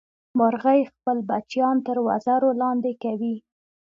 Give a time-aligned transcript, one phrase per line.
[0.37, 3.35] مورغۍ خپل بچیان تر وزر لاندې کوي